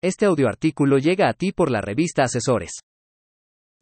[0.00, 2.78] Este audioartículo llega a ti por la revista Asesores.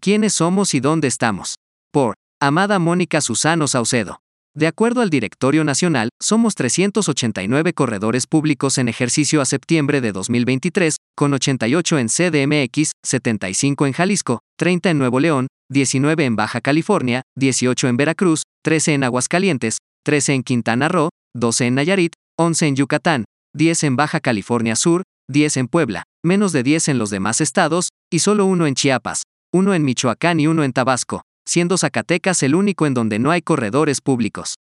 [0.00, 1.56] ¿Quiénes somos y dónde estamos?
[1.92, 4.20] Por Amada Mónica Susano Saucedo.
[4.54, 10.96] De acuerdo al Directorio Nacional, somos 389 corredores públicos en ejercicio a septiembre de 2023,
[11.14, 17.20] con 88 en CDMX, 75 en Jalisco, 30 en Nuevo León, 19 en Baja California,
[17.36, 19.76] 18 en Veracruz, 13 en Aguascalientes,
[20.06, 23.24] 13 en Quintana Roo, 12 en Nayarit, 11 en Yucatán,
[23.54, 27.88] 10 en Baja California Sur, 10 en Puebla, menos de 10 en los demás estados,
[28.12, 29.22] y solo uno en Chiapas,
[29.52, 33.42] uno en Michoacán y uno en Tabasco, siendo Zacatecas el único en donde no hay
[33.42, 34.54] corredores públicos.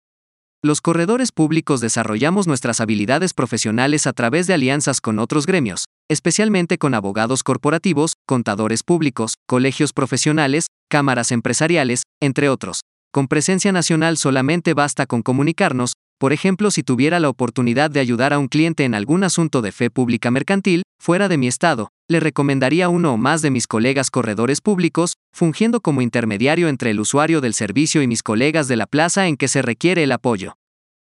[0.62, 6.78] Los corredores públicos desarrollamos nuestras habilidades profesionales a través de alianzas con otros gremios, especialmente
[6.78, 12.80] con abogados corporativos, contadores públicos, colegios profesionales, cámaras empresariales, entre otros.
[13.12, 15.92] Con presencia nacional solamente basta con comunicarnos,
[16.24, 19.73] por ejemplo, si tuviera la oportunidad de ayudar a un cliente en algún asunto de
[19.73, 24.10] fe pública mercantil, fuera de mi estado, le recomendaría uno o más de mis colegas
[24.10, 28.86] corredores públicos, fungiendo como intermediario entre el usuario del servicio y mis colegas de la
[28.86, 30.55] plaza en que se requiere el apoyo.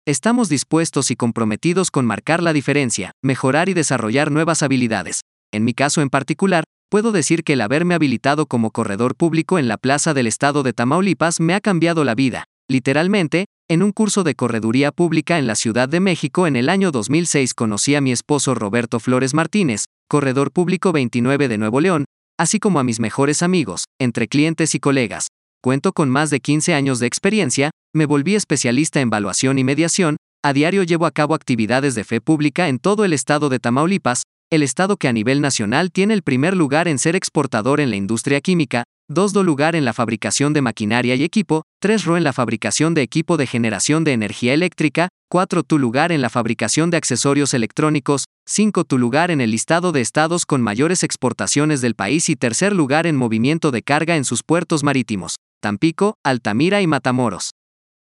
[0.07, 5.21] Estamos dispuestos y comprometidos con marcar la diferencia, mejorar y desarrollar nuevas habilidades.
[5.53, 9.67] En mi caso en particular, puedo decir que el haberme habilitado como corredor público en
[9.67, 14.23] la plaza del estado de Tamaulipas me ha cambiado la vida, literalmente, en un curso
[14.23, 18.11] de correduría pública en la Ciudad de México en el año 2006 conocí a mi
[18.11, 22.05] esposo Roberto Flores Martínez, corredor público 29 de Nuevo León,
[22.37, 25.29] así como a mis mejores amigos, entre clientes y colegas.
[25.63, 30.17] Cuento con más de 15 años de experiencia, me volví especialista en evaluación y mediación,
[30.43, 34.23] a diario llevo a cabo actividades de fe pública en todo el estado de Tamaulipas,
[34.51, 37.95] el estado que a nivel nacional tiene el primer lugar en ser exportador en la
[37.95, 42.23] industria química, 2 do lugar en la fabricación de maquinaria y equipo, 3 ro en
[42.23, 46.89] la fabricación de equipo de generación de energía eléctrica, 4 tu lugar en la fabricación
[46.89, 51.93] de accesorios electrónicos, 5 tu lugar en el listado de estados con mayores exportaciones del
[51.93, 56.87] país y tercer lugar en movimiento de carga en sus puertos marítimos, Tampico, Altamira y
[56.87, 57.51] Matamoros.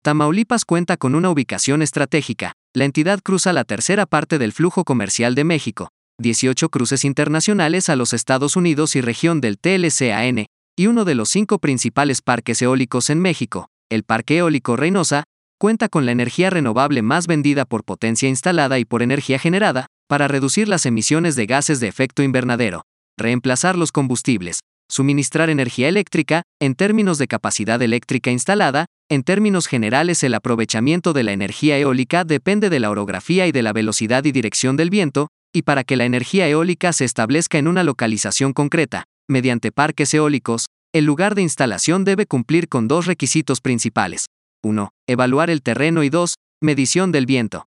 [0.05, 5.35] Tamaulipas cuenta con una ubicación estratégica, la entidad cruza la tercera parte del flujo comercial
[5.35, 5.89] de México,
[6.21, 10.47] 18 cruces internacionales a los Estados Unidos y región del TLCAN,
[10.79, 15.25] y uno de los cinco principales parques eólicos en México, el Parque Eólico Reynosa,
[15.59, 20.29] cuenta con la energía renovable más vendida por potencia instalada y por energía generada, para
[20.29, 22.83] reducir las emisiones de gases de efecto invernadero,
[23.19, 24.61] reemplazar los combustibles,
[24.91, 31.23] suministrar energía eléctrica, en términos de capacidad eléctrica instalada, en términos generales el aprovechamiento de
[31.23, 35.29] la energía eólica depende de la orografía y de la velocidad y dirección del viento,
[35.55, 40.67] y para que la energía eólica se establezca en una localización concreta, mediante parques eólicos,
[40.95, 44.27] el lugar de instalación debe cumplir con dos requisitos principales.
[44.65, 44.89] 1.
[45.07, 46.35] Evaluar el terreno y 2.
[46.63, 47.67] Medición del viento.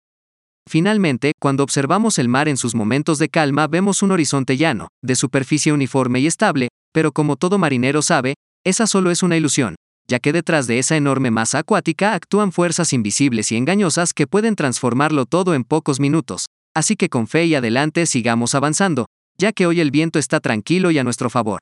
[0.68, 5.16] Finalmente, cuando observamos el mar en sus momentos de calma vemos un horizonte llano, de
[5.16, 9.76] superficie uniforme y estable, pero como todo marinero sabe, esa solo es una ilusión,
[10.08, 14.56] ya que detrás de esa enorme masa acuática actúan fuerzas invisibles y engañosas que pueden
[14.56, 16.46] transformarlo todo en pocos minutos.
[16.74, 19.06] Así que con fe y adelante sigamos avanzando,
[19.40, 21.60] ya que hoy el viento está tranquilo y a nuestro favor.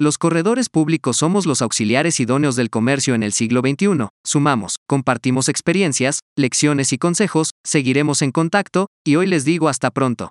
[0.00, 5.48] Los corredores públicos somos los auxiliares idóneos del comercio en el siglo XXI, sumamos, compartimos
[5.48, 10.30] experiencias, lecciones y consejos, seguiremos en contacto, y hoy les digo hasta pronto.